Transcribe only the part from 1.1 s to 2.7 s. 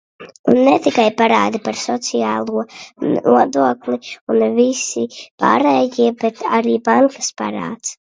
parādi par sociālo